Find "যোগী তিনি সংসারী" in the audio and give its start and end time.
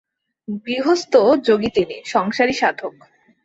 1.43-2.53